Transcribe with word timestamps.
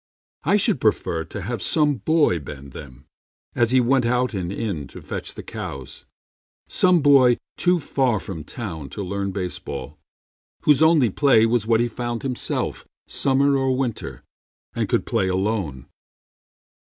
I 0.43 0.55
should 0.55 0.81
prefer 0.81 1.25
to 1.25 1.41
have 1.43 1.61
some 1.61 1.97
boy 1.97 2.39
bend 2.39 2.71
them 2.71 3.05
As 3.53 3.69
he 3.69 3.79
went 3.79 4.03
out 4.03 4.33
and 4.33 4.51
in 4.51 4.87
to 4.87 4.99
fetch 4.99 5.35
the 5.35 5.43
cows 5.43 6.05
Some 6.67 7.01
boy 7.03 7.37
too 7.55 7.79
far 7.79 8.19
from 8.19 8.43
town 8.43 8.89
to 8.97 9.03
learn 9.03 9.29
baseball, 9.29 9.99
Whose 10.63 10.81
only 10.81 11.11
play 11.11 11.45
was 11.45 11.67
what 11.67 11.81
he 11.81 11.87
found 11.87 12.23
himself, 12.23 12.83
Summer 13.07 13.55
or 13.55 13.77
winter, 13.77 14.23
and 14.73 14.89
could 14.89 15.05
play 15.05 15.27
alone. 15.27 15.85